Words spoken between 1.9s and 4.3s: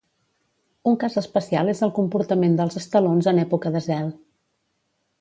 comportament dels estalons en època de zel.